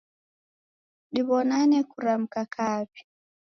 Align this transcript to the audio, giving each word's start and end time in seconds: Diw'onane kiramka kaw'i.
Diw'onane 1.13 1.79
kiramka 1.91 2.41
kaw'i. 2.53 2.99